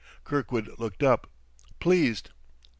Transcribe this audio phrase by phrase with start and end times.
[0.27, 1.29] Kirkwood looked up,
[1.79, 2.31] pleased.